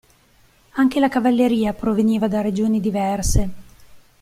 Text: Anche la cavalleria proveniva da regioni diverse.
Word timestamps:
Anche 0.77 0.99
la 0.99 1.09
cavalleria 1.09 1.75
proveniva 1.75 2.27
da 2.27 2.41
regioni 2.41 2.79
diverse. 2.79 3.49